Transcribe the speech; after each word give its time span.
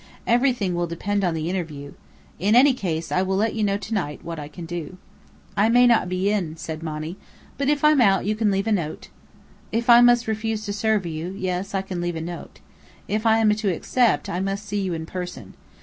Everything 0.25 0.73
will 0.73 0.87
depend 0.87 1.23
on 1.23 1.35
the 1.35 1.47
interview. 1.47 1.93
In 2.39 2.55
any 2.55 2.73
case, 2.73 3.11
I 3.11 3.21
will 3.21 3.35
let 3.35 3.53
you 3.53 3.63
know 3.63 3.77
to 3.77 3.93
night 3.93 4.25
what 4.25 4.39
I 4.39 4.47
can 4.47 4.65
do." 4.65 4.97
"I 5.55 5.69
may 5.69 5.85
not 5.85 6.09
be 6.09 6.31
in," 6.31 6.57
said 6.57 6.81
Monny. 6.81 7.17
"But 7.59 7.69
if 7.69 7.83
I'm 7.83 8.01
out, 8.01 8.25
you 8.25 8.35
can 8.35 8.49
leave 8.49 8.65
a 8.65 8.71
note." 8.71 9.09
"If 9.71 9.91
I 9.91 10.01
must 10.01 10.25
refuse 10.25 10.65
to 10.65 10.73
serve 10.73 11.05
you, 11.05 11.35
yes, 11.37 11.75
I 11.75 11.83
can 11.83 12.01
leave 12.01 12.15
a 12.15 12.21
note. 12.21 12.61
If 13.07 13.27
I 13.27 13.37
am 13.37 13.53
to 13.53 13.69
accept, 13.71 14.27
I 14.27 14.39
must 14.39 14.65
see 14.65 14.81
you 14.81 14.95
in 14.95 15.05
person. 15.05 15.53